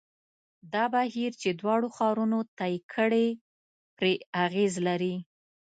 دا 0.73 0.83
بهیر 0.93 1.31
چې 1.41 1.49
دواړو 1.61 1.87
ښارونو 1.95 2.39
طی 2.59 2.73
کړې 2.93 3.27
پرې 3.97 4.13
اغېز 4.45 4.73
لري. 4.87 5.15